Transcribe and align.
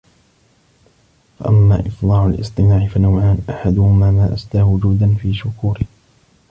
فَأَمَّا 1.39 1.79
إفْضَالُ 1.87 2.33
الِاصْطِنَاعِ 2.33 2.87
فَنَوْعَانِ 2.87 3.37
أَحَدُهُمَا 3.49 4.11
مَا 4.11 4.33
أَسَدَاهُ 4.33 4.79
جُودًا 4.83 5.15
فِي 5.15 5.33
شَكُورٍ 5.33 5.79